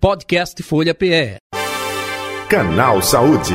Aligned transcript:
Podcast 0.00 0.62
Folha 0.62 0.94
PE. 0.94 1.36
Canal 2.48 3.02
Saúde. 3.02 3.52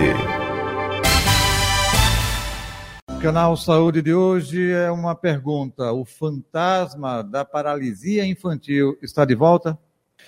Canal 3.20 3.58
Saúde 3.58 4.04
de 4.04 4.14
hoje 4.14 4.70
é 4.72 4.92
uma 4.92 5.16
pergunta: 5.16 5.92
o 5.92 6.06
fantasma 6.06 7.24
da 7.24 7.44
paralisia 7.44 8.24
infantil 8.28 8.96
está 9.02 9.26
de 9.26 9.34
volta? 9.34 9.76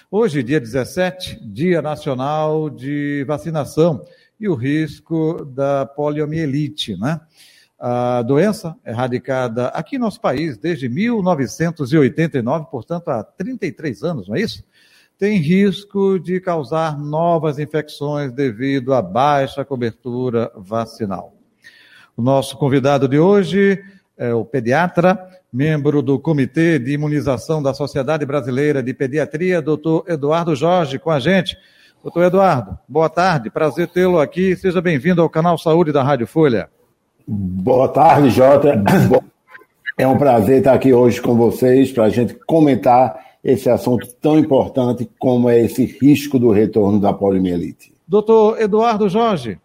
Hoje, 0.09 0.41
dia 0.41 0.59
17, 0.59 1.39
Dia 1.53 1.83
Nacional 1.83 2.67
de 2.67 3.23
Vacinação 3.27 4.03
e 4.39 4.49
o 4.49 4.55
risco 4.55 5.45
da 5.45 5.85
poliomielite, 5.85 6.97
né? 6.97 7.21
A 7.77 8.23
doença 8.23 8.75
erradicada 8.83 9.67
aqui 9.67 9.99
no 9.99 10.05
nosso 10.05 10.19
país 10.19 10.57
desde 10.57 10.89
1989, 10.89 12.65
portanto 12.71 13.07
há 13.09 13.23
33 13.23 14.01
anos, 14.01 14.27
não 14.27 14.35
é 14.35 14.41
isso? 14.41 14.63
Tem 15.17 15.39
risco 15.39 16.19
de 16.19 16.39
causar 16.39 16.95
novas 16.95 17.57
infecções 17.57 18.31
devido 18.31 18.93
à 18.93 19.01
baixa 19.01 19.65
cobertura 19.65 20.51
vacinal. 20.55 21.33
O 22.15 22.21
nosso 22.21 22.55
convidado 22.55 23.07
de 23.07 23.17
hoje 23.17 23.83
é 24.15 24.31
o 24.31 24.45
pediatra, 24.45 25.17
membro 25.51 26.03
do 26.03 26.19
Comitê 26.19 26.77
de 26.77 26.91
Imunização 26.91 27.63
da 27.63 27.73
Sociedade 27.73 28.27
Brasileira 28.27 28.83
de 28.83 28.93
Pediatria, 28.93 29.59
doutor 29.59 30.03
Eduardo 30.07 30.55
Jorge, 30.55 30.99
com 30.99 31.09
a 31.09 31.19
gente. 31.19 31.57
Doutor 32.03 32.25
Eduardo, 32.25 32.77
boa 32.87 33.09
tarde, 33.09 33.49
prazer 33.49 33.87
tê-lo 33.87 34.19
aqui. 34.19 34.55
Seja 34.55 34.81
bem-vindo 34.81 35.23
ao 35.23 35.29
canal 35.29 35.57
Saúde 35.57 35.91
da 35.91 36.03
Rádio 36.03 36.27
Folha. 36.27 36.69
Boa 37.27 37.87
tarde, 37.87 38.29
Jota. 38.29 38.81
É 39.99 40.07
um 40.07 40.15
prazer 40.15 40.59
estar 40.59 40.73
aqui 40.73 40.93
hoje 40.93 41.19
com 41.19 41.35
vocês 41.35 41.91
para 41.91 42.03
a 42.03 42.09
gente 42.09 42.35
comentar 42.45 43.26
esse 43.43 43.69
assunto 43.69 44.07
tão 44.21 44.37
importante 44.37 45.09
como 45.19 45.49
é 45.49 45.59
esse 45.59 45.85
risco 45.85 46.37
do 46.37 46.51
retorno 46.51 46.99
da 46.99 47.13
poliomielite. 47.13 47.93
Doutor 48.07 48.59
Eduardo 48.61 49.09
Jorge, 49.09 49.59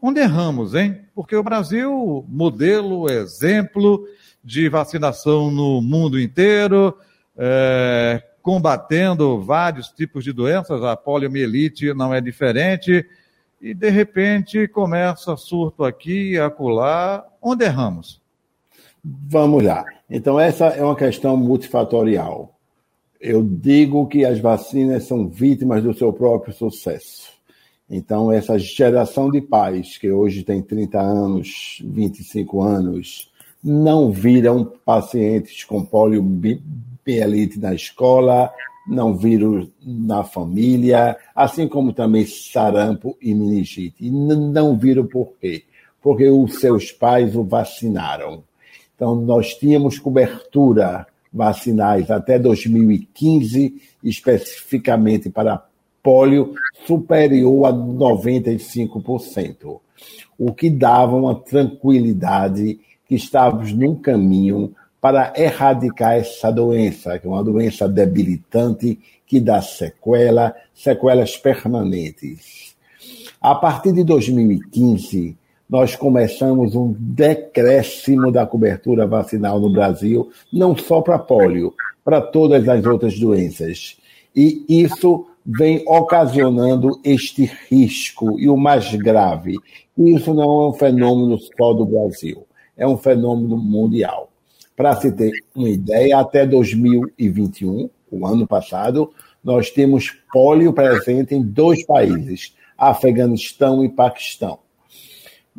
onde 0.00 0.20
erramos, 0.20 0.74
hein? 0.74 1.00
Porque 1.14 1.36
o 1.36 1.42
Brasil, 1.42 2.24
modelo, 2.28 3.10
exemplo 3.10 4.04
de 4.42 4.68
vacinação 4.68 5.50
no 5.50 5.80
mundo 5.82 6.18
inteiro, 6.18 6.96
é, 7.36 8.22
combatendo 8.42 9.40
vários 9.40 9.88
tipos 9.88 10.24
de 10.24 10.32
doenças, 10.32 10.82
a 10.82 10.96
poliomielite 10.96 11.92
não 11.94 12.14
é 12.14 12.20
diferente, 12.20 13.04
e 13.60 13.74
de 13.74 13.90
repente 13.90 14.66
começa 14.66 15.36
surto 15.36 15.84
aqui 15.84 16.38
acolá. 16.38 17.26
Onde 17.42 17.64
erramos? 17.64 18.20
Vamos 19.04 19.62
lá. 19.62 19.84
Então, 20.08 20.40
essa 20.40 20.66
é 20.66 20.82
uma 20.82 20.96
questão 20.96 21.36
multifatorial. 21.36 22.54
Eu 23.20 23.42
digo 23.42 24.06
que 24.06 24.24
as 24.24 24.38
vacinas 24.38 25.04
são 25.04 25.28
vítimas 25.28 25.82
do 25.82 25.92
seu 25.92 26.10
próprio 26.10 26.54
sucesso. 26.54 27.28
Então, 27.88 28.32
essa 28.32 28.58
geração 28.58 29.30
de 29.30 29.42
pais, 29.42 29.98
que 29.98 30.10
hoje 30.10 30.42
tem 30.42 30.62
30 30.62 30.98
anos, 30.98 31.82
25 31.84 32.62
anos, 32.62 33.30
não 33.62 34.10
viram 34.10 34.64
pacientes 34.86 35.64
com 35.64 35.84
poliomielite 35.84 37.58
na 37.58 37.74
escola, 37.74 38.50
não 38.88 39.14
viram 39.14 39.68
na 39.84 40.24
família, 40.24 41.14
assim 41.34 41.68
como 41.68 41.92
também 41.92 42.24
sarampo 42.24 43.18
e 43.20 43.34
meningite. 43.34 43.96
E 44.00 44.10
não 44.10 44.78
viram 44.78 45.06
por 45.06 45.34
quê? 45.38 45.64
Porque 46.00 46.26
os 46.30 46.58
seus 46.58 46.90
pais 46.90 47.36
o 47.36 47.44
vacinaram. 47.44 48.42
Então, 48.96 49.14
nós 49.14 49.54
tínhamos 49.54 49.98
cobertura 49.98 51.06
vacinais 51.32 52.10
até 52.10 52.38
2015, 52.38 53.74
especificamente 54.02 55.30
para 55.30 55.64
pólio 56.02 56.54
superior 56.86 57.66
a 57.66 57.72
95%, 57.72 59.80
o 60.38 60.52
que 60.52 60.70
dava 60.70 61.16
uma 61.16 61.34
tranquilidade 61.34 62.80
que 63.06 63.14
estávamos 63.14 63.72
num 63.72 63.94
caminho 63.94 64.74
para 65.00 65.32
erradicar 65.36 66.14
essa 66.14 66.50
doença, 66.50 67.18
que 67.18 67.26
é 67.26 67.30
uma 67.30 67.42
doença 67.42 67.88
debilitante 67.88 68.98
que 69.26 69.40
dá 69.40 69.62
sequela, 69.62 70.54
sequelas 70.74 71.36
permanentes. 71.36 72.74
A 73.40 73.54
partir 73.54 73.92
de 73.92 74.04
2015, 74.04 75.36
nós 75.70 75.94
começamos 75.94 76.74
um 76.74 76.92
decréscimo 76.98 78.32
da 78.32 78.44
cobertura 78.44 79.06
vacinal 79.06 79.60
no 79.60 79.70
Brasil, 79.70 80.28
não 80.52 80.76
só 80.76 81.00
para 81.00 81.16
pólio, 81.16 81.72
para 82.04 82.20
todas 82.20 82.68
as 82.68 82.84
outras 82.84 83.16
doenças. 83.16 83.96
E 84.34 84.64
isso 84.68 85.28
vem 85.46 85.84
ocasionando 85.86 87.00
este 87.04 87.48
risco. 87.70 88.38
E 88.40 88.48
o 88.48 88.56
mais 88.56 88.92
grave, 88.96 89.56
isso 89.96 90.34
não 90.34 90.64
é 90.64 90.68
um 90.70 90.72
fenômeno 90.72 91.38
só 91.38 91.72
do 91.72 91.86
Brasil, 91.86 92.44
é 92.76 92.84
um 92.84 92.96
fenômeno 92.96 93.56
mundial. 93.56 94.28
Para 94.76 94.96
se 94.96 95.12
ter 95.12 95.30
uma 95.54 95.68
ideia, 95.68 96.18
até 96.18 96.44
2021, 96.44 97.88
o 98.10 98.26
ano 98.26 98.44
passado, 98.44 99.12
nós 99.44 99.70
temos 99.70 100.16
pólio 100.32 100.72
presente 100.72 101.32
em 101.32 101.42
dois 101.42 101.86
países, 101.86 102.56
Afeganistão 102.76 103.84
e 103.84 103.88
Paquistão. 103.88 104.58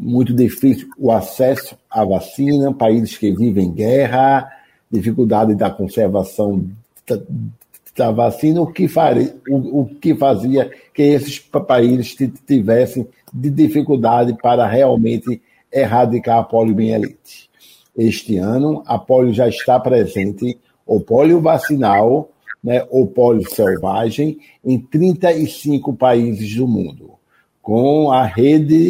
Muito 0.04 0.34
difícil 0.34 0.90
o 0.98 1.12
acesso 1.12 1.78
à 1.88 2.04
vacina, 2.04 2.74
países 2.74 3.16
que 3.16 3.32
vivem 3.32 3.72
guerra, 3.72 4.52
dificuldade 4.90 5.54
da 5.54 5.70
conservação 5.70 6.68
da 7.96 8.10
vacina, 8.10 8.62
o 8.62 8.68
que, 8.68 8.88
faria, 8.88 9.36
o, 9.48 9.82
o 9.82 9.86
que 9.86 10.16
fazia 10.16 10.72
que 10.92 11.04
esses 11.04 11.38
países 11.38 12.16
tivessem 12.48 13.08
de 13.32 13.52
dificuldade 13.52 14.36
para 14.42 14.66
realmente 14.66 15.40
erradicar 15.72 16.40
a 16.40 16.44
poliomielite. 16.44 17.50
Este 17.96 18.38
ano, 18.38 18.82
a 18.88 18.98
polio 18.98 19.34
já 19.34 19.48
está 19.48 19.80
presente, 19.80 20.58
o 20.84 21.00
polio 21.00 21.40
vacinal, 21.40 22.30
né, 22.64 22.86
o 22.90 23.06
polio 23.06 23.48
selvagem, 23.50 24.40
em 24.66 24.80
35 24.80 25.94
países 25.94 26.56
do 26.56 26.68
mundo, 26.68 27.12
com 27.62 28.12
a 28.12 28.26
rede 28.26 28.90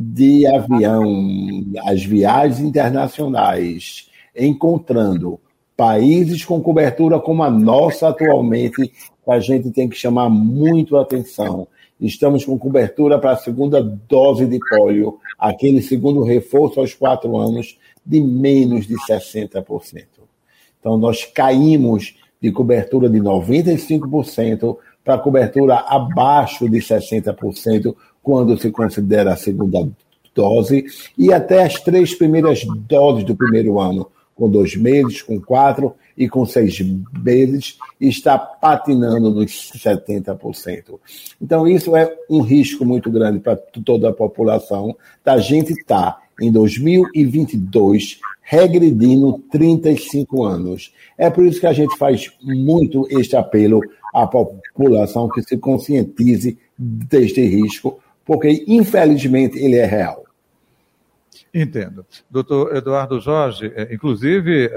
de 0.00 0.46
avião, 0.46 1.64
as 1.84 2.04
viagens 2.04 2.60
internacionais, 2.60 4.08
encontrando 4.36 5.40
países 5.76 6.44
com 6.44 6.60
cobertura 6.60 7.18
como 7.18 7.42
a 7.42 7.50
nossa 7.50 8.08
atualmente, 8.08 8.92
a 9.26 9.40
gente 9.40 9.72
tem 9.72 9.88
que 9.88 9.96
chamar 9.96 10.28
muito 10.28 10.96
atenção. 10.96 11.66
Estamos 12.00 12.44
com 12.44 12.56
cobertura 12.56 13.18
para 13.18 13.32
a 13.32 13.36
segunda 13.36 13.82
dose 13.82 14.46
de 14.46 14.60
pólio, 14.70 15.18
aquele 15.36 15.82
segundo 15.82 16.22
reforço 16.22 16.78
aos 16.78 16.94
quatro 16.94 17.36
anos, 17.36 17.76
de 18.06 18.20
menos 18.20 18.86
de 18.86 18.94
60%. 18.94 20.04
Então, 20.78 20.96
nós 20.96 21.24
caímos 21.24 22.14
de 22.40 22.52
cobertura 22.52 23.10
de 23.10 23.18
95% 23.18 24.76
para 25.04 25.18
cobertura 25.18 25.74
abaixo 25.74 26.68
de 26.68 26.78
60%, 26.78 27.96
quando 28.28 28.58
se 28.58 28.70
considera 28.70 29.32
a 29.32 29.36
segunda 29.36 29.88
dose, 30.34 30.84
e 31.16 31.32
até 31.32 31.62
as 31.62 31.80
três 31.80 32.14
primeiras 32.14 32.62
doses 32.86 33.24
do 33.24 33.34
primeiro 33.34 33.80
ano 33.80 34.06
com 34.34 34.50
dois 34.50 34.76
meses, 34.76 35.22
com 35.22 35.40
quatro 35.40 35.94
e 36.14 36.28
com 36.28 36.44
seis 36.44 36.78
meses, 37.24 37.78
está 37.98 38.38
patinando 38.38 39.30
nos 39.30 39.72
70%. 39.74 41.00
Então, 41.40 41.66
isso 41.66 41.96
é 41.96 42.14
um 42.28 42.42
risco 42.42 42.84
muito 42.84 43.10
grande 43.10 43.40
para 43.40 43.56
toda 43.56 44.10
a 44.10 44.12
população, 44.12 44.94
da 45.24 45.38
gente 45.38 45.72
estar 45.72 46.12
tá, 46.12 46.22
em 46.38 46.52
2022 46.52 48.20
regredindo 48.42 49.42
35 49.50 50.44
anos. 50.44 50.92
É 51.16 51.30
por 51.30 51.46
isso 51.46 51.60
que 51.60 51.66
a 51.66 51.72
gente 51.72 51.96
faz 51.96 52.30
muito 52.42 53.06
este 53.10 53.36
apelo 53.36 53.80
à 54.14 54.26
população 54.26 55.30
que 55.30 55.40
se 55.42 55.56
conscientize 55.56 56.58
deste 56.78 57.40
risco, 57.40 57.98
porque 58.28 58.62
infelizmente 58.68 59.58
ele 59.58 59.76
é 59.76 59.86
real. 59.86 60.26
Entendo. 61.52 62.04
Doutor 62.30 62.76
Eduardo 62.76 63.18
Jorge, 63.18 63.72
é, 63.74 63.88
inclusive, 63.90 64.66
é, 64.66 64.70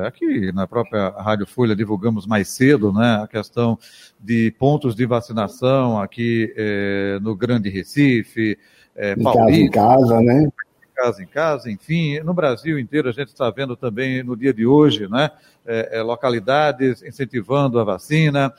é, 0.00 0.06
aqui 0.06 0.50
na 0.52 0.66
própria 0.66 1.10
Rádio 1.10 1.46
Folha 1.46 1.76
divulgamos 1.76 2.26
mais 2.26 2.48
cedo 2.48 2.90
né, 2.90 3.20
a 3.22 3.28
questão 3.28 3.78
de 4.18 4.50
pontos 4.58 4.94
de 4.94 5.04
vacinação 5.04 6.00
aqui 6.00 6.50
é, 6.56 7.18
no 7.20 7.36
Grande 7.36 7.68
Recife, 7.68 8.58
é, 8.96 9.14
Paulista. 9.16 9.52
Em 9.52 9.70
casa 9.70 9.92
em 9.92 10.00
casa, 10.00 10.20
né? 10.22 10.48
Casa 10.94 11.22
em 11.22 11.26
casa, 11.26 11.70
enfim, 11.70 12.20
no 12.20 12.32
Brasil 12.32 12.78
inteiro 12.78 13.10
a 13.10 13.12
gente 13.12 13.28
está 13.28 13.50
vendo 13.50 13.76
também 13.76 14.22
no 14.22 14.34
dia 14.34 14.52
de 14.52 14.64
hoje, 14.64 15.06
né, 15.08 15.30
é, 15.66 15.98
é, 15.98 16.02
localidades 16.02 17.02
incentivando 17.02 17.78
a 17.78 17.84
vacina, 17.84 18.52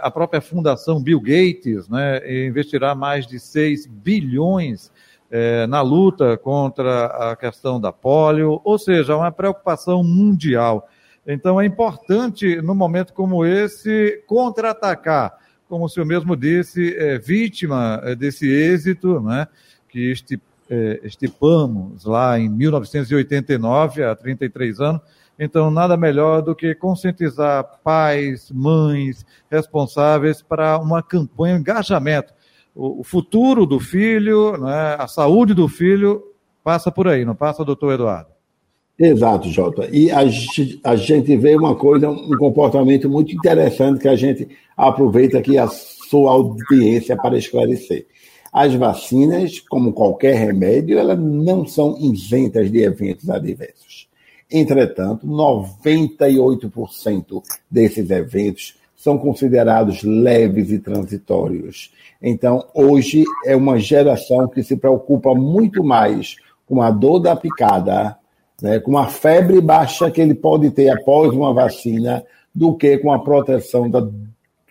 a 0.00 0.10
própria 0.10 0.40
Fundação 0.40 1.02
Bill 1.02 1.20
Gates 1.20 1.88
né, 1.88 2.46
investirá 2.46 2.94
mais 2.94 3.26
de 3.26 3.40
6 3.40 3.86
bilhões 3.86 4.92
é, 5.30 5.66
na 5.66 5.80
luta 5.82 6.36
contra 6.36 7.06
a 7.06 7.36
questão 7.36 7.80
da 7.80 7.92
polio, 7.92 8.60
ou 8.64 8.78
seja, 8.78 9.16
uma 9.16 9.32
preocupação 9.32 10.02
mundial. 10.02 10.88
Então 11.26 11.60
é 11.60 11.66
importante, 11.66 12.62
num 12.62 12.74
momento 12.74 13.12
como 13.12 13.44
esse, 13.44 14.22
contra-atacar 14.26 15.40
como 15.70 15.84
o 15.84 15.88
senhor 15.88 16.04
mesmo 16.04 16.36
disse, 16.36 16.96
é, 16.98 17.16
vítima 17.16 18.00
é, 18.02 18.16
desse 18.16 18.50
êxito, 18.50 19.20
né, 19.20 19.46
que 19.88 20.12
é, 20.68 21.00
estipamos 21.04 22.04
lá 22.04 22.38
em 22.38 22.48
1989, 22.48 24.02
há 24.02 24.16
33 24.16 24.80
anos. 24.80 25.00
Então, 25.42 25.70
nada 25.70 25.96
melhor 25.96 26.42
do 26.42 26.54
que 26.54 26.74
conscientizar 26.74 27.80
pais, 27.82 28.50
mães, 28.52 29.24
responsáveis 29.50 30.42
para 30.42 30.78
uma 30.78 31.02
campanha, 31.02 31.54
um 31.54 31.58
engajamento. 31.60 32.34
O, 32.74 33.02
futuro 33.02 33.64
do 33.64 33.80
filho, 33.80 34.58
né, 34.58 34.96
a 34.98 35.08
saúde 35.08 35.54
do 35.54 35.66
filho 35.66 36.22
passa 36.62 36.92
por 36.92 37.08
aí, 37.08 37.24
não 37.24 37.34
passa, 37.34 37.64
doutor 37.64 37.94
Eduardo? 37.94 38.28
Exato, 38.98 39.48
Jota. 39.48 39.88
E 39.90 40.10
a, 40.10 40.18
a, 40.84 40.94
gente 40.96 41.34
vê 41.38 41.56
uma 41.56 41.74
coisa, 41.74 42.10
um 42.10 42.36
comportamento 42.36 43.08
muito 43.08 43.34
interessante 43.34 44.00
que 44.00 44.08
a 44.08 44.16
gente 44.16 44.46
aproveita 44.76 45.38
aqui 45.38 45.56
a 45.56 45.66
sua 45.68 46.32
audiência 46.32 47.16
para 47.16 47.38
esclarecer. 47.38 48.06
As 48.52 48.74
vacinas, 48.74 49.58
como 49.58 49.94
qualquer 49.94 50.34
remédio, 50.34 50.98
elas 50.98 51.18
não 51.18 51.64
são 51.64 51.96
isentas 51.98 52.70
de 52.70 52.82
eventos 52.82 53.30
adversos. 53.30 54.09
Entretanto, 54.50 55.26
98% 55.26 57.42
desses 57.70 58.10
eventos 58.10 58.74
são 58.96 59.16
considerados 59.16 60.02
leves 60.02 60.70
e 60.70 60.78
transitórios. 60.78 61.92
Então, 62.20 62.66
hoje 62.74 63.24
é 63.46 63.56
uma 63.56 63.78
geração 63.78 64.46
que 64.48 64.62
se 64.62 64.76
preocupa 64.76 65.34
muito 65.34 65.82
mais 65.82 66.36
com 66.66 66.82
a 66.82 66.90
dor 66.90 67.20
da 67.20 67.34
picada 67.34 68.18
né, 68.60 68.78
com 68.78 68.96
a 68.98 69.06
febre 69.06 69.60
baixa 69.60 70.10
que 70.10 70.20
ele 70.20 70.34
pode 70.34 70.70
ter 70.70 70.90
após 70.90 71.32
uma 71.32 71.52
vacina, 71.52 72.24
do 72.54 72.74
que 72.74 72.98
com 72.98 73.12
a 73.12 73.18
proteção 73.18 73.88
da 73.88 74.06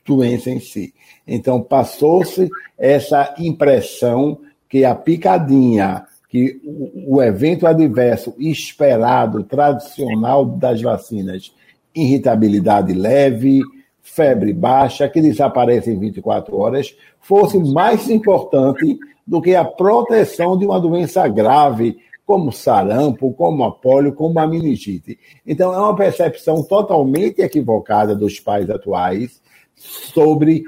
doença 0.06 0.50
em 0.50 0.60
si. 0.60 0.94
Então, 1.25 1.62
passou-se 1.62 2.50
essa 2.78 3.34
impressão 3.38 4.40
que 4.68 4.84
a 4.84 4.94
picadinha, 4.94 6.06
que 6.30 6.62
o 7.08 7.22
evento 7.22 7.66
adverso 7.66 8.36
esperado, 8.38 9.44
tradicional 9.44 10.46
das 10.46 10.80
vacinas, 10.81 11.54
irritabilidade 11.94 12.94
leve, 12.94 13.62
febre 14.02 14.54
baixa, 14.54 15.10
que 15.10 15.22
desaparece 15.22 15.92
em 15.92 16.00
24 16.00 16.56
horas, 16.56 16.96
fosse 17.20 17.58
mais 17.58 18.10
importante 18.10 18.98
do 19.26 19.42
que 19.42 19.56
a 19.56 19.66
proteção 19.66 20.58
de 20.58 20.66
uma 20.66 20.80
doença 20.80 21.28
grave, 21.28 21.98
como 22.26 22.52
sarampo, 22.52 23.34
como 23.34 23.64
a 23.64 23.72
polio, 23.72 24.14
como 24.14 24.40
a 24.40 24.46
meningite. 24.46 25.18
Então, 25.46 25.74
é 25.74 25.80
uma 25.80 25.96
percepção 25.96 26.64
totalmente 26.64 27.42
equivocada 27.42 28.16
dos 28.16 28.40
pais 28.40 28.70
atuais 28.70 29.42
sobre 29.75 30.64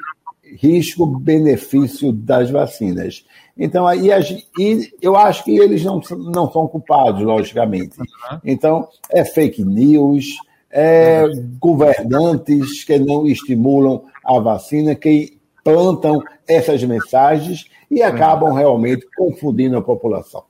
risco-benefício 0.58 2.12
das 2.12 2.50
vacinas. 2.50 3.26
Então, 3.58 3.86
aí, 3.86 4.10
e 4.58 4.92
eu 5.02 5.16
acho 5.16 5.44
que 5.44 5.58
eles 5.58 5.84
não, 5.84 6.02
não 6.18 6.52
são 6.52 6.68
culpados, 6.68 7.22
logicamente. 7.22 7.98
Então, 8.44 8.88
é 9.10 9.24
fake 9.24 9.64
news, 9.64 10.38
é 10.72 11.26
governantes 11.60 12.84
que 12.84 12.98
não 12.98 13.28
estimulam 13.28 14.04
a 14.24 14.40
vacina, 14.40 14.96
que 14.96 15.38
plantam 15.64 16.22
essas 16.48 16.84
mensagens 16.84 17.66
e 17.90 18.02
acabam 18.02 18.54
realmente 18.54 19.06
confundindo 19.16 19.78
a 19.78 19.82
população. 19.82 20.44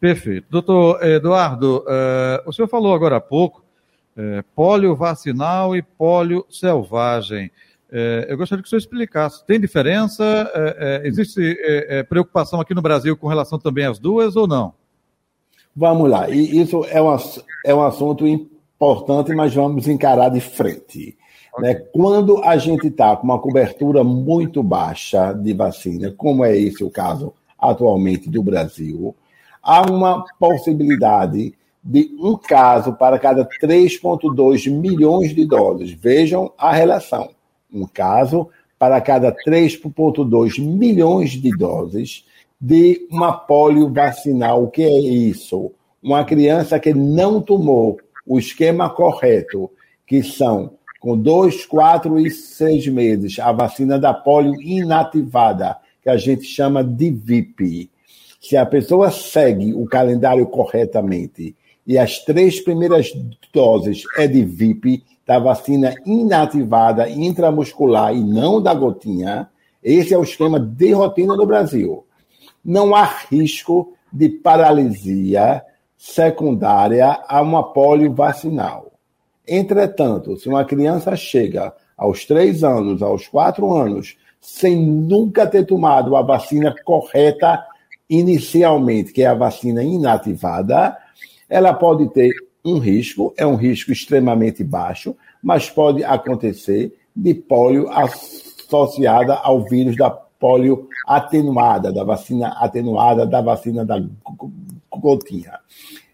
Perfeito. 0.00 0.46
Doutor 0.50 1.02
Eduardo, 1.04 1.78
uh, 1.78 2.48
o 2.48 2.52
senhor 2.52 2.68
falou 2.68 2.94
agora 2.94 3.16
há 3.16 3.20
pouco 3.20 3.62
uh, 4.16 4.44
pólio 4.54 4.94
vacinal 4.94 5.74
e 5.74 5.82
pólio 5.82 6.44
selvagem. 6.50 7.50
Uh, 7.90 8.28
eu 8.28 8.36
gostaria 8.36 8.62
que 8.62 8.66
o 8.66 8.70
senhor 8.70 8.80
explicasse. 8.80 9.44
Tem 9.46 9.58
diferença? 9.58 10.22
Uh, 10.24 11.06
existe 11.06 11.56
preocupação 12.08 12.60
aqui 12.60 12.74
no 12.74 12.82
Brasil 12.82 13.16
com 13.16 13.28
relação 13.28 13.58
também 13.58 13.86
às 13.86 13.98
duas 13.98 14.36
ou 14.36 14.46
não? 14.46 14.74
Vamos 15.74 16.10
lá. 16.10 16.28
E 16.28 16.60
isso 16.60 16.84
é 16.90 17.00
um, 17.00 17.16
é 17.64 17.74
um 17.74 17.82
assunto 17.82 18.26
importante, 18.26 19.32
mas 19.34 19.54
vamos 19.54 19.86
encarar 19.88 20.28
de 20.28 20.40
frente. 20.40 21.16
Okay. 21.52 21.62
Né? 21.62 21.74
Quando 21.92 22.42
a 22.44 22.56
gente 22.56 22.88
está 22.88 23.16
com 23.16 23.24
uma 23.24 23.38
cobertura 23.38 24.02
muito 24.04 24.62
baixa 24.62 25.32
de 25.32 25.52
vacina, 25.52 26.12
como 26.16 26.44
é 26.44 26.56
esse 26.56 26.82
o 26.82 26.90
caso 26.90 27.32
atualmente 27.58 28.28
do 28.28 28.42
Brasil, 28.42 29.14
há 29.62 29.82
uma 29.82 30.24
possibilidade 30.38 31.54
de 31.82 32.10
um 32.20 32.36
caso 32.36 32.92
para 32.92 33.18
cada 33.18 33.44
3,2 33.44 34.70
milhões 34.70 35.34
de 35.34 35.46
doses. 35.46 35.90
Vejam 35.92 36.52
a 36.58 36.72
relação. 36.72 37.30
Um 37.72 37.86
caso 37.86 38.48
para 38.78 39.00
cada 39.00 39.32
3,2 39.32 40.60
milhões 40.60 41.30
de 41.32 41.50
doses 41.50 42.24
de 42.60 43.06
uma 43.10 43.32
polio 43.32 43.92
vacinal. 43.92 44.64
O 44.64 44.70
que 44.70 44.82
é 44.82 45.00
isso? 45.00 45.72
Uma 46.02 46.24
criança 46.24 46.78
que 46.78 46.94
não 46.94 47.40
tomou 47.40 47.98
o 48.26 48.38
esquema 48.38 48.88
correto, 48.90 49.70
que 50.06 50.22
são 50.22 50.72
com 51.00 51.16
2, 51.16 51.64
4 51.66 52.18
e 52.18 52.30
6 52.30 52.88
meses, 52.88 53.38
a 53.38 53.52
vacina 53.52 53.98
da 53.98 54.12
polio 54.12 54.60
inativada, 54.60 55.76
que 56.02 56.08
a 56.08 56.16
gente 56.16 56.44
chama 56.44 56.82
de 56.82 57.10
VIP. 57.10 57.90
Se 58.40 58.56
a 58.56 58.66
pessoa 58.66 59.10
segue 59.10 59.72
o 59.74 59.86
calendário 59.86 60.46
corretamente 60.46 61.54
e 61.86 61.98
as 61.98 62.18
três 62.24 62.60
primeiras 62.60 63.12
doses 63.52 64.02
é 64.16 64.26
de 64.26 64.44
VIP, 64.44 65.02
da 65.28 65.38
vacina 65.38 65.94
inativada 66.06 67.06
intramuscular 67.06 68.16
e 68.16 68.24
não 68.24 68.62
da 68.62 68.72
gotinha, 68.72 69.50
esse 69.84 70.14
é 70.14 70.18
o 70.18 70.22
esquema 70.22 70.58
de 70.58 70.92
rotina 70.92 71.36
no 71.36 71.44
Brasil. 71.44 72.06
Não 72.64 72.94
há 72.94 73.04
risco 73.04 73.92
de 74.10 74.30
paralisia 74.30 75.62
secundária 75.98 77.22
a 77.28 77.42
uma 77.42 77.74
polio 77.74 78.10
vacinal. 78.10 78.90
Entretanto, 79.46 80.34
se 80.38 80.48
uma 80.48 80.64
criança 80.64 81.14
chega 81.14 81.74
aos 81.94 82.24
três 82.24 82.64
anos, 82.64 83.02
aos 83.02 83.28
quatro 83.28 83.70
anos, 83.74 84.16
sem 84.40 84.78
nunca 84.78 85.46
ter 85.46 85.66
tomado 85.66 86.16
a 86.16 86.22
vacina 86.22 86.74
correta 86.84 87.62
inicialmente, 88.08 89.12
que 89.12 89.22
é 89.22 89.26
a 89.26 89.34
vacina 89.34 89.82
inativada, 89.82 90.96
ela 91.50 91.74
pode 91.74 92.08
ter 92.14 92.32
um 92.64 92.78
risco, 92.78 93.32
é 93.36 93.46
um 93.46 93.54
risco 93.54 93.92
extremamente 93.92 94.62
baixo, 94.62 95.16
mas 95.42 95.70
pode 95.70 96.04
acontecer 96.04 96.92
de 97.14 97.34
polio 97.34 97.88
associada 97.90 99.34
ao 99.34 99.64
vírus 99.64 99.96
da 99.96 100.10
polio 100.10 100.88
atenuada, 101.06 101.92
da 101.92 102.04
vacina 102.04 102.48
atenuada, 102.60 103.26
da 103.26 103.40
vacina 103.40 103.84
da 103.84 104.02
gotinha. 104.90 105.58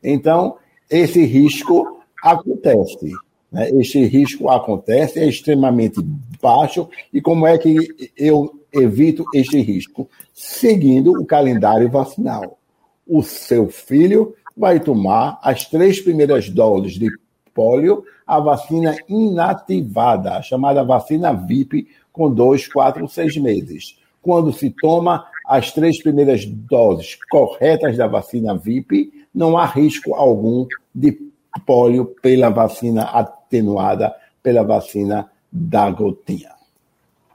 Então, 0.03 0.57
esse 0.89 1.25
risco 1.25 2.01
acontece. 2.23 3.11
Né? 3.51 3.71
Este 3.71 4.05
risco 4.05 4.49
acontece, 4.49 5.21
é 5.21 5.29
extremamente 5.29 6.01
baixo. 6.41 6.89
E 7.13 7.21
como 7.21 7.47
é 7.47 7.59
que 7.59 7.77
eu 8.17 8.61
evito 8.73 9.25
este 9.35 9.61
risco? 9.61 10.09
Seguindo 10.33 11.13
o 11.13 11.27
calendário 11.27 11.91
vacinal. 11.91 12.59
O 13.07 13.23
seu 13.23 13.69
filho 13.69 14.35
vai 14.57 14.81
tomar 14.81 15.39
as 15.43 15.67
três 15.67 16.01
primeiras 16.01 16.49
doses 16.49 16.95
de 16.95 17.09
polio, 17.53 18.05
a 18.27 18.41
vacina 18.41 18.97
inativada, 19.09 20.43
chamada 20.43 20.85
vacina 20.85 21.33
VIP, 21.33 21.89
com 22.13 22.33
dois, 22.33 22.67
quatro, 22.67 23.09
seis 23.09 23.37
meses. 23.37 23.99
Quando 24.23 24.53
se 24.53 24.71
toma 24.71 25.27
as 25.47 25.73
três 25.73 26.03
primeiras 26.03 26.47
doses 26.47 27.19
corretas 27.31 27.97
da 27.97 28.07
vacina 28.07 28.57
VIP, 28.57 29.13
não 29.35 29.59
há 29.59 29.67
risco 29.67 30.15
algum 30.15 30.67
de 30.95 31.19
polio 31.67 32.07
pela 32.23 32.49
vacina 32.49 33.05
atenuada, 33.05 34.15
pela 34.43 34.63
vacina 34.63 35.31
da 35.51 35.91
gotinha. 35.91 36.53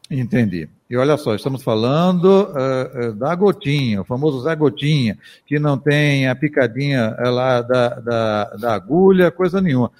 Entendi. 0.09 0.67
E 0.89 0.97
olha 0.97 1.17
só, 1.17 1.35
estamos 1.35 1.61
falando 1.61 2.25
uh, 2.25 3.09
uh, 3.09 3.13
da 3.13 3.35
gotinha, 3.35 4.01
o 4.01 4.03
famoso 4.03 4.41
Zé 4.41 4.55
Gotinha, 4.55 5.19
que 5.45 5.59
não 5.59 5.77
tem 5.77 6.27
a 6.27 6.33
picadinha 6.33 7.15
uh, 7.19 7.29
lá 7.29 7.61
da, 7.61 7.89
da, 7.99 8.43
da, 8.55 8.73
agulha, 8.73 9.29
coisa 9.29 9.61
nenhuma. 9.61 9.91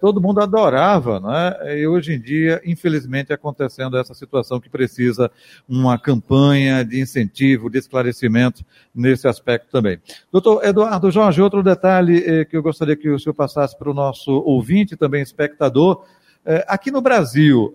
Todo 0.00 0.20
mundo 0.20 0.40
adorava, 0.40 1.18
né? 1.18 1.80
E 1.80 1.88
hoje 1.88 2.14
em 2.14 2.20
dia, 2.20 2.62
infelizmente, 2.64 3.32
acontecendo 3.32 3.98
essa 3.98 4.14
situação 4.14 4.60
que 4.60 4.70
precisa 4.70 5.28
uma 5.68 5.98
campanha 5.98 6.84
de 6.84 7.00
incentivo, 7.00 7.68
de 7.68 7.76
esclarecimento 7.76 8.64
nesse 8.94 9.26
aspecto 9.26 9.66
também. 9.72 9.98
Doutor 10.30 10.64
Eduardo 10.64 11.10
Jorge, 11.10 11.42
outro 11.42 11.64
detalhe 11.64 12.44
que 12.44 12.56
eu 12.56 12.62
gostaria 12.62 12.94
que 12.94 13.10
o 13.10 13.18
senhor 13.18 13.34
passasse 13.34 13.76
para 13.76 13.90
o 13.90 13.94
nosso 13.94 14.30
ouvinte, 14.30 14.94
também 14.94 15.20
espectador, 15.20 16.04
aqui 16.68 16.92
no 16.92 17.00
Brasil, 17.00 17.74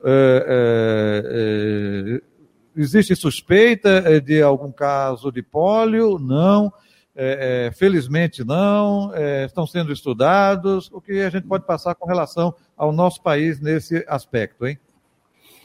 Existe 2.76 3.16
suspeita 3.16 3.90
eh, 4.06 4.20
de 4.20 4.42
algum 4.42 4.72
caso 4.72 5.32
de 5.32 5.42
pólio? 5.42 6.18
Não. 6.18 6.72
É, 7.16 7.68
é, 7.68 7.72
felizmente 7.72 8.44
não. 8.44 9.12
É, 9.14 9.46
estão 9.46 9.68
sendo 9.68 9.92
estudados. 9.92 10.90
O 10.92 11.02
que 11.02 11.22
a 11.22 11.30
gente 11.30 11.48
pode 11.48 11.66
passar 11.66 11.96
com 11.96 12.08
relação 12.08 12.54
ao 12.78 12.92
nosso 12.92 13.22
país 13.22 13.60
nesse 13.60 14.06
aspecto, 14.08 14.66
hein? 14.66 14.80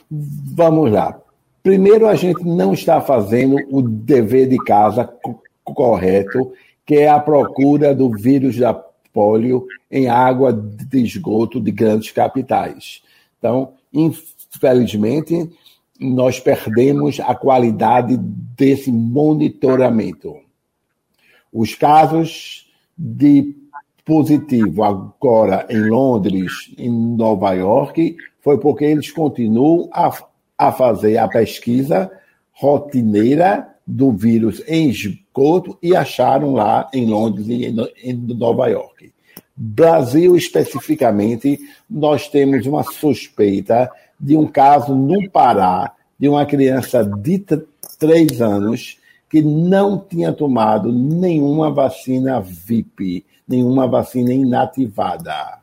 Vamos 0.09 0.91
lá. 0.91 1.19
Primeiro, 1.63 2.07
a 2.07 2.15
gente 2.15 2.43
não 2.45 2.73
está 2.73 3.01
fazendo 3.01 3.57
o 3.69 3.81
dever 3.81 4.47
de 4.47 4.57
casa 4.57 5.09
correto, 5.63 6.53
que 6.85 6.95
é 6.95 7.09
a 7.09 7.19
procura 7.19 7.93
do 7.93 8.09
vírus 8.09 8.57
da 8.57 8.73
polio 8.73 9.65
em 9.89 10.07
água 10.07 10.53
de 10.53 11.03
esgoto 11.03 11.59
de 11.59 11.71
grandes 11.71 12.11
capitais. 12.11 13.01
Então, 13.39 13.73
infelizmente, 13.91 15.49
nós 15.99 16.39
perdemos 16.39 17.19
a 17.19 17.33
qualidade 17.35 18.17
desse 18.17 18.91
monitoramento. 18.91 20.35
Os 21.51 21.75
casos 21.75 22.71
de 22.97 23.55
positivo 24.05 24.83
agora 24.83 25.65
em 25.69 25.89
Londres, 25.89 26.73
em 26.77 26.89
Nova 26.89 27.53
York, 27.53 28.15
foi 28.39 28.57
porque 28.57 28.85
eles 28.85 29.11
continuam 29.11 29.89
a, 29.91 30.11
a 30.57 30.71
fazer 30.71 31.17
a 31.17 31.27
pesquisa 31.27 32.09
rotineira 32.53 33.67
do 33.85 34.11
vírus 34.11 34.63
em 34.67 34.89
esgoto 34.89 35.77
e 35.81 35.95
acharam 35.95 36.53
lá 36.53 36.89
em 36.93 37.05
Londres 37.05 37.47
e 37.47 37.65
em 38.03 38.13
Nova 38.13 38.67
York. 38.67 39.13
Brasil, 39.55 40.35
especificamente, 40.35 41.59
nós 41.89 42.29
temos 42.29 42.65
uma 42.65 42.83
suspeita 42.83 43.89
de 44.19 44.35
um 44.35 44.47
caso 44.47 44.95
no 44.95 45.29
Pará 45.29 45.93
de 46.19 46.27
uma 46.27 46.45
criança 46.45 47.03
de 47.03 47.43
três 47.99 48.41
anos 48.41 48.97
que 49.29 49.41
não 49.41 49.99
tinha 49.99 50.31
tomado 50.31 50.91
nenhuma 50.91 51.69
vacina 51.69 52.39
VIP, 52.39 53.25
nenhuma 53.47 53.87
vacina 53.87 54.33
inativada. 54.33 55.59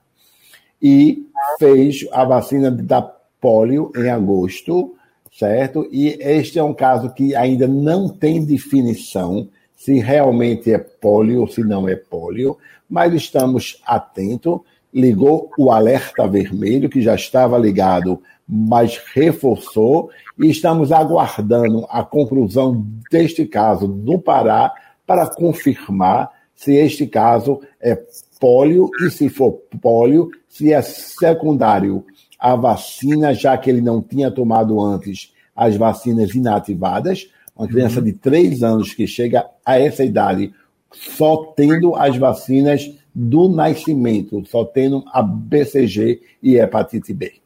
E 0.81 1.27
fez 1.59 2.07
a 2.13 2.25
vacina 2.25 2.71
da 2.71 3.03
polio 3.41 3.91
em 3.97 4.09
agosto, 4.09 4.95
certo? 5.33 5.89
E 5.91 6.17
este 6.21 6.59
é 6.59 6.63
um 6.63 6.75
caso 6.75 7.13
que 7.13 7.35
ainda 7.35 7.67
não 7.67 8.09
tem 8.09 8.45
definição 8.45 9.49
se 9.77 9.99
realmente 9.99 10.73
é 10.73 10.79
polio 10.79 11.43
ou 11.43 11.49
se 11.49 11.63
não 11.63 11.89
é 11.89 11.95
polio, 11.97 12.57
mas 12.89 13.13
estamos 13.13 13.83
atentos. 13.87 14.61
Ligou 14.93 15.51
o 15.59 15.73
alerta 15.73 16.27
vermelho, 16.29 16.89
que 16.89 17.03
já 17.03 17.17
estava 17.17 17.59
ligado, 17.59 18.23
mas 18.47 19.01
reforçou, 19.15 20.11
e 20.39 20.51
estamos 20.51 20.93
aguardando 20.93 21.87
a 21.89 22.05
conclusão 22.05 22.87
deste 23.11 23.47
caso 23.47 23.89
no 23.89 24.19
Pará 24.19 24.73
para 25.07 25.27
confirmar 25.27 26.31
se 26.55 26.75
este 26.75 27.07
caso 27.07 27.61
é 27.81 27.99
polio 28.39 28.91
e, 29.01 29.11
se 29.11 29.29
for 29.29 29.61
polio, 29.81 30.31
se 30.49 30.73
é 30.73 30.83
secundário 30.83 32.05
à 32.39 32.55
vacina, 32.55 33.35
já 33.35 33.57
que 33.57 33.71
ele 33.71 33.81
não 33.81 34.03
tinha 34.03 34.31
tomado 34.31 34.81
antes 34.81 35.33
as 35.55 35.77
vacinas 35.77 36.35
inativadas. 36.35 37.29
Uma 37.57 37.69
criança 37.69 38.01
uhum. 38.01 38.05
de 38.05 38.13
três 38.13 38.63
anos 38.63 38.93
que 38.93 39.07
chega 39.07 39.47
a 39.65 39.79
essa 39.79 40.05
idade 40.05 40.53
só 40.93 41.53
tendo 41.57 41.95
as 41.95 42.17
vacinas 42.17 42.91
do 43.15 43.49
nascimento, 43.49 44.45
só 44.47 44.65
tendo 44.65 45.05
a 45.13 45.23
BCG 45.23 46.21
e 46.43 46.57
hepatite 46.57 47.13
B. 47.13 47.44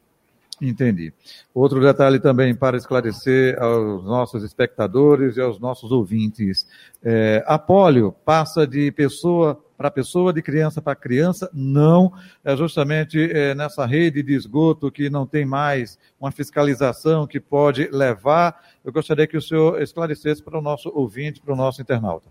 Entendi. 0.61 1.13
Outro 1.53 1.79
detalhe 1.79 2.19
também 2.19 2.53
para 2.53 2.75
esclarecer 2.75 3.61
aos 3.61 4.03
nossos 4.03 4.43
espectadores 4.43 5.37
e 5.37 5.41
aos 5.41 5.59
nossos 5.59 5.91
ouvintes: 5.91 6.67
é, 7.03 7.43
a 7.47 7.57
polio 7.57 8.13
passa 8.25 8.67
de 8.67 8.91
pessoa 8.91 9.61
para 9.77 9.89
pessoa, 9.89 10.33
de 10.33 10.41
criança 10.41 10.81
para 10.81 10.93
criança, 10.93 11.49
não. 11.53 12.11
É 12.43 12.53
justamente 12.57 13.31
é, 13.31 13.55
nessa 13.55 13.85
rede 13.85 14.21
de 14.21 14.33
esgoto 14.33 14.91
que 14.91 15.09
não 15.09 15.25
tem 15.25 15.45
mais 15.45 15.97
uma 16.19 16.31
fiscalização 16.31 17.25
que 17.25 17.39
pode 17.39 17.87
levar. 17.89 18.61
Eu 18.83 18.91
gostaria 18.91 19.25
que 19.25 19.37
o 19.37 19.41
senhor 19.41 19.81
esclarecesse 19.81 20.43
para 20.43 20.59
o 20.59 20.61
nosso 20.61 20.91
ouvinte, 20.93 21.39
para 21.39 21.53
o 21.53 21.55
nosso 21.55 21.81
internauta. 21.81 22.27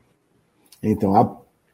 Então, 0.82 1.16
a 1.16 1.24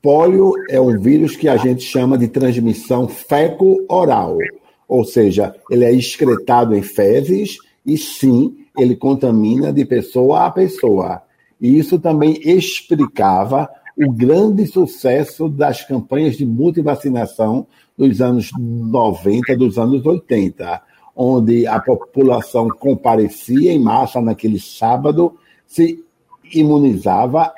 polio 0.00 0.52
é 0.70 0.80
um 0.80 0.96
vírus 1.00 1.34
que 1.34 1.48
a 1.48 1.56
gente 1.56 1.82
chama 1.82 2.16
de 2.16 2.28
transmissão 2.28 3.08
feco-oral, 3.08 4.38
ou 4.88 5.04
seja, 5.04 5.54
ele 5.70 5.84
é 5.84 5.92
excretado 5.92 6.74
em 6.74 6.82
fezes 6.82 7.58
e 7.84 7.96
sim, 7.96 8.56
ele 8.76 8.96
contamina 8.96 9.72
de 9.72 9.84
pessoa 9.84 10.46
a 10.46 10.50
pessoa. 10.50 11.22
E 11.60 11.78
isso 11.78 11.98
também 11.98 12.38
explicava 12.42 13.68
o 13.96 14.10
grande 14.10 14.66
sucesso 14.66 15.48
das 15.48 15.84
campanhas 15.84 16.36
de 16.36 16.44
multivacinação 16.44 17.66
dos 17.96 18.20
anos 18.20 18.50
90, 18.58 19.56
dos 19.56 19.78
anos 19.78 20.04
80, 20.04 20.82
onde 21.14 21.66
a 21.66 21.78
população 21.78 22.68
comparecia 22.68 23.72
em 23.72 23.78
massa 23.78 24.20
naquele 24.20 24.58
sábado, 24.58 25.36
se 25.66 26.02
imunizava, 26.52 27.52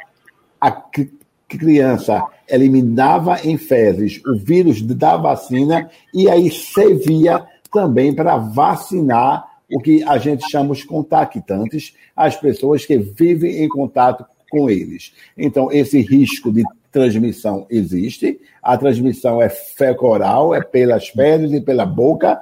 criança 1.49 2.25
eliminava 2.49 3.41
em 3.45 3.57
fezes 3.57 4.21
o 4.25 4.37
vírus 4.37 4.83
da 4.83 5.17
vacina 5.17 5.91
e 6.13 6.29
aí 6.29 6.51
servia 6.51 7.45
também 7.73 8.15
para 8.15 8.37
vacinar 8.37 9.57
o 9.73 9.81
que 9.81 10.03
a 10.05 10.19
gente 10.19 10.49
chama 10.49 10.73
os 10.73 10.85
contactantes, 10.85 11.95
as 12.15 12.37
pessoas 12.37 12.87
que 12.87 12.99
vivem 12.99 13.65
em 13.65 13.69
contato 13.69 14.25
com 14.51 14.71
eles. 14.71 15.13
Então, 15.37 15.73
esse 15.73 16.01
risco 16.01 16.53
de 16.53 16.63
transmissão 16.93 17.67
existe, 17.69 18.41
a 18.63 18.79
transmissão 18.79 19.43
é 19.43 19.49
fecoral, 19.49 20.55
é 20.55 20.63
pelas 20.63 21.09
fezes 21.09 21.53
e 21.53 21.61
pela 21.61 21.85
boca, 21.85 22.41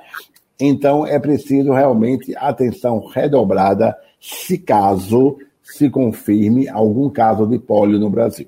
então 0.60 1.06
é 1.06 1.18
preciso 1.18 1.72
realmente 1.72 2.36
atenção 2.36 3.00
redobrada 3.06 3.96
se 4.20 4.58
caso 4.58 5.38
se 5.62 5.90
confirme 5.90 6.68
algum 6.68 7.08
caso 7.08 7.46
de 7.46 7.58
pólio 7.58 7.98
no 7.98 8.10
Brasil. 8.10 8.46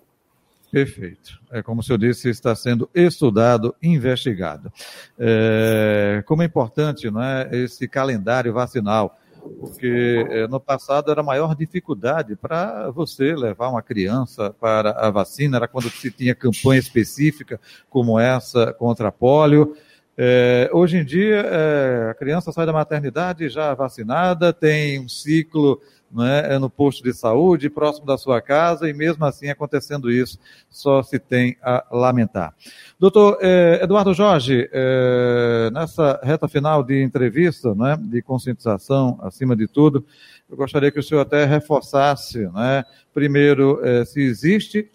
Perfeito. 0.76 1.40
É 1.50 1.62
como 1.62 1.80
o 1.80 1.82
senhor 1.82 1.96
disse, 1.96 2.28
está 2.28 2.54
sendo 2.54 2.86
estudado, 2.94 3.74
investigado. 3.82 4.70
É, 5.18 6.22
como 6.26 6.42
é 6.42 6.44
importante 6.44 7.10
não 7.10 7.22
é, 7.22 7.48
esse 7.50 7.88
calendário 7.88 8.52
vacinal, 8.52 9.18
porque 9.58 10.26
é, 10.28 10.46
no 10.46 10.60
passado 10.60 11.10
era 11.10 11.22
a 11.22 11.24
maior 11.24 11.54
dificuldade 11.56 12.36
para 12.36 12.90
você 12.90 13.34
levar 13.34 13.70
uma 13.70 13.80
criança 13.80 14.54
para 14.60 14.90
a 14.90 15.08
vacina, 15.08 15.56
era 15.56 15.66
quando 15.66 15.88
se 15.88 16.10
tinha 16.10 16.34
campanha 16.34 16.78
específica 16.78 17.58
como 17.88 18.20
essa 18.20 18.70
contra 18.74 19.08
a 19.08 19.12
polio. 19.12 19.74
É, 20.18 20.70
hoje 20.72 20.96
em 20.96 21.04
dia, 21.04 21.44
é, 21.46 22.10
a 22.10 22.14
criança 22.14 22.50
sai 22.50 22.64
da 22.64 22.72
maternidade 22.72 23.48
já 23.50 23.74
vacinada, 23.74 24.52
tem 24.52 24.98
um 24.98 25.08
ciclo 25.08 25.80
né, 26.10 26.54
é 26.54 26.58
no 26.58 26.70
posto 26.70 27.02
de 27.02 27.12
saúde, 27.12 27.68
próximo 27.68 28.06
da 28.06 28.16
sua 28.16 28.40
casa, 28.40 28.88
e 28.88 28.94
mesmo 28.94 29.24
assim 29.24 29.48
acontecendo 29.48 30.10
isso, 30.10 30.38
só 30.70 31.02
se 31.02 31.18
tem 31.18 31.56
a 31.62 31.84
lamentar. 31.90 32.54
Doutor 32.98 33.38
eh, 33.42 33.80
Eduardo 33.82 34.14
Jorge, 34.14 34.68
eh, 34.72 35.68
nessa 35.72 36.18
reta 36.22 36.48
final 36.48 36.82
de 36.82 37.02
entrevista, 37.02 37.74
né, 37.74 37.98
de 38.00 38.22
conscientização, 38.22 39.18
acima 39.20 39.56
de 39.56 39.66
tudo, 39.66 40.06
eu 40.48 40.56
gostaria 40.56 40.90
que 40.90 41.00
o 41.00 41.02
senhor 41.02 41.20
até 41.20 41.44
reforçasse, 41.44 42.48
né, 42.48 42.84
primeiro, 43.12 43.80
se 44.06 44.22
existe 44.22 44.88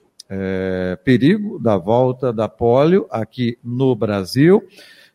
perigo 1.04 1.60
da 1.60 1.76
volta 1.76 2.32
da 2.32 2.48
polio 2.48 3.06
aqui 3.12 3.60
no 3.62 3.94
Brasil, 3.94 4.66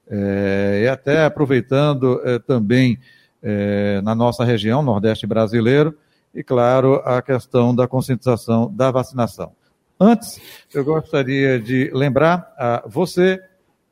e 0.09 0.87
até 0.89 1.25
aproveitando 1.25 2.21
também 2.47 2.99
é, 3.43 4.01
na 4.03 4.15
nossa 4.15 4.45
região, 4.45 4.83
Nordeste 4.83 5.27
brasileiro, 5.27 5.97
e, 6.35 6.43
claro, 6.43 6.97
a 7.05 7.23
questão 7.23 7.75
da 7.75 7.87
conscientização 7.87 8.71
da 8.75 8.91
vacinação. 8.91 9.53
Antes, 9.99 10.41
eu 10.75 10.85
gostaria 10.85 11.59
de 11.59 11.91
lembrar 11.95 12.53
a 12.59 12.83
você, 12.87 13.41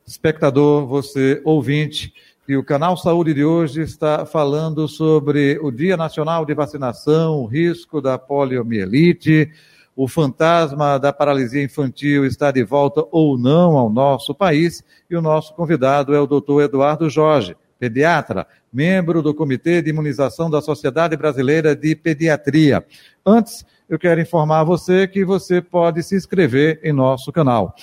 espectador, 0.06 0.86
você 0.86 1.40
ouvinte, 1.44 2.12
que 2.46 2.56
o 2.56 2.64
canal 2.64 2.96
Saúde 2.96 3.32
de 3.32 3.44
hoje 3.44 3.80
está 3.80 4.26
falando 4.26 4.86
sobre 4.86 5.58
o 5.62 5.70
Dia 5.70 5.96
Nacional 5.96 6.44
de 6.44 6.52
Vacinação, 6.52 7.36
o 7.36 7.46
risco 7.46 8.02
da 8.02 8.18
poliomielite, 8.18 9.50
o 9.96 10.08
fantasma 10.08 10.98
da 10.98 11.12
paralisia 11.12 11.62
infantil 11.62 12.26
está 12.26 12.50
de 12.50 12.64
volta 12.64 13.04
ou 13.10 13.38
não 13.38 13.76
ao 13.76 13.88
nosso 13.88 14.34
país, 14.34 14.82
e 15.08 15.16
o 15.16 15.22
nosso 15.22 15.54
convidado 15.54 16.14
é 16.14 16.20
o 16.20 16.26
doutor 16.26 16.62
Eduardo 16.62 17.08
Jorge, 17.08 17.56
pediatra, 17.78 18.46
membro 18.72 19.22
do 19.22 19.34
Comitê 19.34 19.80
de 19.80 19.90
Imunização 19.90 20.50
da 20.50 20.60
Sociedade 20.60 21.16
Brasileira 21.16 21.76
de 21.76 21.94
Pediatria. 21.94 22.84
Antes, 23.24 23.64
eu 23.88 23.98
quero 23.98 24.20
informar 24.20 24.64
você 24.64 25.06
que 25.06 25.24
você 25.24 25.60
pode 25.60 26.02
se 26.02 26.16
inscrever 26.16 26.80
em 26.82 26.92
nosso 26.92 27.30
canal 27.30 27.74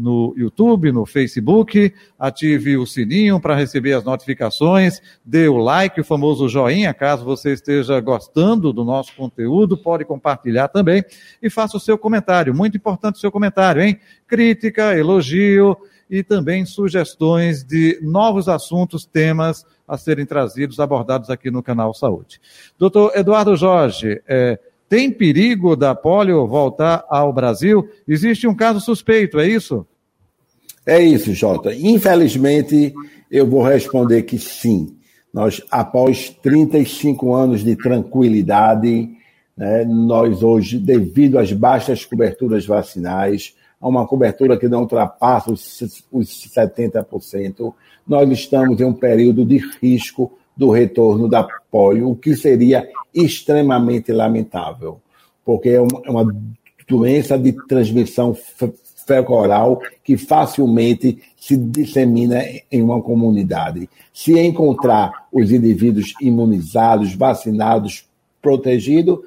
no 0.00 0.34
YouTube, 0.36 0.90
no 0.90 1.04
Facebook, 1.04 1.92
ative 2.18 2.76
o 2.78 2.86
sininho 2.86 3.38
para 3.38 3.54
receber 3.54 3.92
as 3.92 4.02
notificações, 4.02 5.00
dê 5.24 5.46
o 5.46 5.58
like, 5.58 6.00
o 6.00 6.04
famoso 6.04 6.48
joinha, 6.48 6.94
caso 6.94 7.24
você 7.24 7.52
esteja 7.52 8.00
gostando 8.00 8.72
do 8.72 8.84
nosso 8.84 9.14
conteúdo, 9.14 9.76
pode 9.76 10.04
compartilhar 10.04 10.68
também 10.68 11.04
e 11.42 11.50
faça 11.50 11.76
o 11.76 11.80
seu 11.80 11.98
comentário. 11.98 12.54
Muito 12.54 12.76
importante 12.76 13.16
o 13.16 13.20
seu 13.20 13.30
comentário, 13.30 13.82
hein? 13.82 14.00
Crítica, 14.26 14.96
elogio, 14.96 15.76
e 16.10 16.24
também 16.24 16.66
sugestões 16.66 17.62
de 17.62 18.00
novos 18.02 18.48
assuntos, 18.48 19.06
temas 19.06 19.64
a 19.86 19.96
serem 19.96 20.26
trazidos, 20.26 20.80
abordados 20.80 21.30
aqui 21.30 21.50
no 21.50 21.62
canal 21.62 21.94
Saúde. 21.94 22.40
Doutor 22.76 23.12
Eduardo 23.14 23.56
Jorge, 23.56 24.20
é, 24.26 24.58
tem 24.90 25.08
perigo 25.08 25.76
da 25.76 25.94
polio 25.94 26.48
voltar 26.48 27.04
ao 27.08 27.32
Brasil? 27.32 27.88
Existe 28.08 28.48
um 28.48 28.54
caso 28.54 28.80
suspeito, 28.80 29.38
é 29.38 29.46
isso? 29.46 29.86
É 30.84 31.00
isso, 31.00 31.32
Jota. 31.32 31.72
Infelizmente, 31.72 32.92
eu 33.30 33.46
vou 33.46 33.62
responder 33.62 34.24
que 34.24 34.36
sim. 34.36 34.96
Nós, 35.32 35.62
após 35.70 36.30
35 36.42 37.32
anos 37.32 37.62
de 37.62 37.76
tranquilidade, 37.76 39.08
né, 39.56 39.84
nós 39.84 40.42
hoje, 40.42 40.76
devido 40.76 41.38
às 41.38 41.52
baixas 41.52 42.04
coberturas 42.04 42.66
vacinais, 42.66 43.54
a 43.80 43.86
uma 43.86 44.04
cobertura 44.08 44.58
que 44.58 44.66
não 44.66 44.80
ultrapassa 44.80 45.52
os, 45.52 46.04
os 46.10 46.50
70%, 46.52 47.72
nós 48.08 48.28
estamos 48.28 48.80
em 48.80 48.84
um 48.84 48.92
período 48.92 49.44
de 49.44 49.58
risco 49.80 50.36
do 50.56 50.70
retorno 50.70 51.28
da 51.28 51.46
polio, 51.70 52.10
o 52.10 52.16
que 52.16 52.36
seria 52.36 52.88
extremamente 53.14 54.12
lamentável, 54.12 55.00
porque 55.44 55.70
é 55.70 55.80
uma, 55.80 56.22
é 56.22 56.34
doença 56.88 57.38
de 57.38 57.52
transmissão 57.66 58.36
fecal 59.06 59.80
que 60.04 60.16
facilmente 60.16 61.18
se 61.36 61.56
dissemina 61.56 62.42
em 62.70 62.82
uma 62.82 63.00
comunidade. 63.00 63.88
Se 64.12 64.38
encontrar 64.38 65.26
os 65.32 65.50
indivíduos 65.50 66.12
imunizados, 66.20 67.14
vacinados, 67.14 68.04
protegidos, 68.42 69.18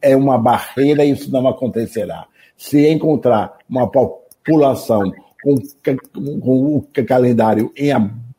é 0.00 0.16
uma 0.16 0.38
barreira 0.38 1.04
e 1.04 1.10
isso 1.10 1.30
não 1.30 1.46
acontecerá. 1.46 2.26
Se 2.56 2.88
encontrar 2.88 3.58
uma 3.68 3.88
população 3.88 5.12
com, 5.42 5.54
com 6.40 6.76
o 6.76 6.86
calendário 7.06 7.72
em 7.76 7.92
aberto, 7.92 8.29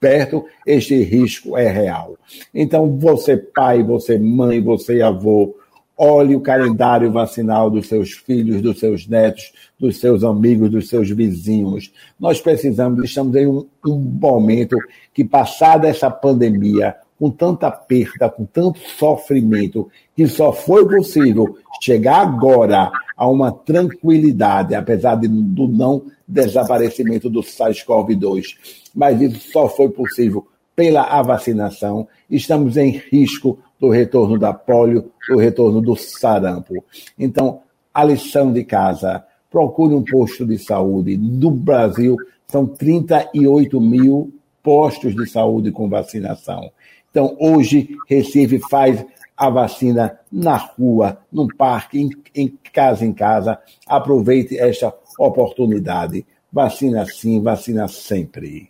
este 0.65 1.03
risco 1.03 1.57
é 1.57 1.69
real. 1.69 2.17
Então, 2.53 2.97
você 2.97 3.37
pai, 3.37 3.83
você 3.83 4.17
mãe, 4.17 4.61
você 4.61 5.01
avô, 5.01 5.55
olhe 5.95 6.35
o 6.35 6.41
calendário 6.41 7.11
vacinal 7.11 7.69
dos 7.69 7.87
seus 7.87 8.13
filhos, 8.13 8.61
dos 8.61 8.79
seus 8.79 9.07
netos, 9.07 9.51
dos 9.79 9.99
seus 9.99 10.23
amigos, 10.23 10.71
dos 10.71 10.89
seus 10.89 11.11
vizinhos. 11.11 11.93
Nós 12.19 12.41
precisamos, 12.41 13.03
estamos 13.03 13.35
em 13.35 13.45
um, 13.45 13.67
um 13.85 13.97
momento 13.97 14.75
que, 15.13 15.23
passada 15.23 15.87
essa 15.87 16.09
pandemia, 16.09 16.95
com 17.19 17.29
tanta 17.29 17.69
perda, 17.69 18.27
com 18.29 18.45
tanto 18.45 18.79
sofrimento, 18.97 19.91
que 20.15 20.27
só 20.27 20.51
foi 20.51 20.87
possível 20.87 21.55
chegar 21.79 22.21
agora 22.21 22.91
a 23.21 23.27
uma 23.27 23.51
tranquilidade, 23.51 24.73
apesar 24.73 25.13
de, 25.13 25.27
do 25.27 25.67
não 25.67 26.05
desaparecimento 26.27 27.29
do 27.29 27.41
SARS-CoV-2. 27.41 28.55
Mas 28.95 29.21
isso 29.21 29.51
só 29.51 29.69
foi 29.69 29.89
possível 29.89 30.47
pela 30.75 31.21
vacinação. 31.21 32.07
Estamos 32.27 32.77
em 32.77 32.99
risco 33.11 33.59
do 33.79 33.89
retorno 33.89 34.39
da 34.39 34.51
polio, 34.51 35.11
do 35.29 35.37
retorno 35.37 35.79
do 35.79 35.95
sarampo. 35.95 36.83
Então, 37.15 37.59
a 37.93 38.03
lição 38.03 38.51
de 38.51 38.63
casa, 38.63 39.23
procure 39.51 39.93
um 39.93 40.03
posto 40.03 40.43
de 40.43 40.57
saúde. 40.57 41.15
No 41.15 41.51
Brasil, 41.51 42.17
são 42.47 42.65
38 42.65 43.79
mil 43.79 44.33
postos 44.63 45.13
de 45.13 45.29
saúde 45.29 45.71
com 45.71 45.87
vacinação. 45.87 46.71
Então, 47.11 47.37
hoje, 47.39 47.89
Recife 48.09 48.57
faz 48.67 49.05
a 49.41 49.49
vacina 49.49 50.19
na 50.31 50.55
rua, 50.55 51.17
no 51.33 51.47
parque, 51.47 51.99
em, 51.99 52.11
em 52.35 52.59
casa 52.71 53.03
em 53.03 53.11
casa. 53.11 53.57
Aproveite 53.87 54.55
esta 54.55 54.93
oportunidade. 55.17 56.23
Vacina 56.53 57.03
sim, 57.07 57.41
vacina 57.41 57.87
sempre. 57.87 58.69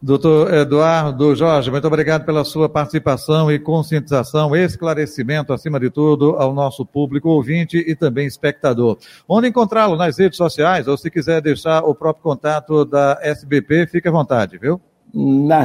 Doutor 0.00 0.54
Eduardo 0.54 1.36
Jorge, 1.36 1.70
muito 1.70 1.86
obrigado 1.86 2.24
pela 2.24 2.44
sua 2.44 2.66
participação 2.66 3.52
e 3.52 3.58
conscientização, 3.58 4.56
esclarecimento, 4.56 5.52
acima 5.52 5.78
de 5.78 5.90
tudo, 5.90 6.34
ao 6.36 6.54
nosso 6.54 6.86
público 6.86 7.28
ouvinte 7.28 7.76
e 7.76 7.94
também 7.94 8.26
espectador. 8.26 8.96
Onde 9.28 9.48
encontrá-lo? 9.48 9.96
Nas 9.96 10.18
redes 10.18 10.38
sociais, 10.38 10.88
ou 10.88 10.96
se 10.96 11.10
quiser 11.10 11.42
deixar 11.42 11.82
o 11.84 11.94
próprio 11.94 12.22
contato 12.22 12.86
da 12.86 13.18
SBP, 13.22 13.86
fique 13.86 14.08
à 14.08 14.10
vontade, 14.10 14.56
viu? 14.56 14.80
Na, 15.14 15.60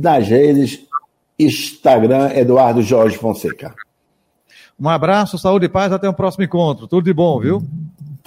nas 0.00 0.26
redes, 0.26 0.87
Instagram, 1.38 2.30
Eduardo 2.34 2.82
Jorge 2.82 3.16
Fonseca. 3.16 3.74
Um 4.78 4.88
abraço, 4.88 5.38
saúde 5.38 5.66
e 5.66 5.68
paz, 5.68 5.92
até 5.92 6.08
o 6.08 6.14
próximo 6.14 6.44
encontro. 6.44 6.86
Tudo 6.86 7.04
de 7.04 7.12
bom, 7.12 7.40
viu? 7.40 7.62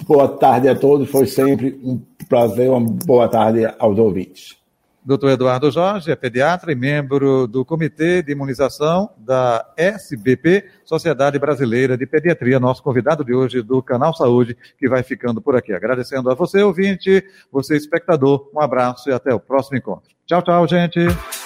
Boa 0.06 0.28
tarde 0.28 0.68
a 0.68 0.74
todos, 0.74 1.08
foi 1.08 1.26
sempre 1.26 1.78
um 1.82 2.00
prazer, 2.28 2.70
uma 2.70 2.80
boa 2.80 3.28
tarde 3.28 3.64
aos 3.78 3.98
ouvintes. 3.98 4.56
Dr. 5.04 5.30
Eduardo 5.30 5.68
Jorge 5.70 6.12
é 6.12 6.16
pediatra 6.16 6.70
e 6.70 6.76
membro 6.76 7.48
do 7.48 7.64
Comitê 7.64 8.22
de 8.22 8.32
Imunização 8.32 9.10
da 9.18 9.66
SBP, 9.76 10.64
Sociedade 10.84 11.40
Brasileira 11.40 11.96
de 11.96 12.06
Pediatria, 12.06 12.60
nosso 12.60 12.82
convidado 12.82 13.24
de 13.24 13.34
hoje 13.34 13.62
do 13.62 13.82
Canal 13.82 14.14
Saúde, 14.14 14.56
que 14.78 14.88
vai 14.88 15.02
ficando 15.02 15.40
por 15.40 15.56
aqui. 15.56 15.72
Agradecendo 15.72 16.30
a 16.30 16.34
você, 16.34 16.62
ouvinte, 16.62 17.24
você, 17.50 17.76
espectador, 17.76 18.48
um 18.54 18.60
abraço 18.60 19.10
e 19.10 19.12
até 19.12 19.34
o 19.34 19.40
próximo 19.40 19.76
encontro. 19.76 20.10
Tchau, 20.24 20.40
tchau, 20.40 20.68
gente. 20.68 21.00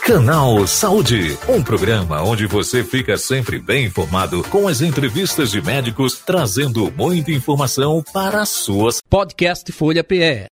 Canal 0.07 0.65
Saúde, 0.69 1.37
um 1.49 1.61
programa 1.61 2.23
onde 2.23 2.47
você 2.47 2.85
fica 2.85 3.19
sempre 3.19 3.59
bem 3.59 3.87
informado 3.87 4.41
com 4.45 4.69
as 4.69 4.81
entrevistas 4.81 5.51
de 5.51 5.61
médicos, 5.61 6.23
trazendo 6.25 6.93
muita 6.97 7.33
informação 7.33 8.05
para 8.13 8.41
as 8.41 8.51
suas. 8.51 9.01
Podcast 9.11 9.73
Folha 9.73 10.05
PE. 10.05 10.47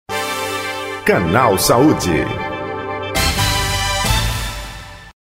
Canal 1.05 1.59
Saúde. 1.59 2.52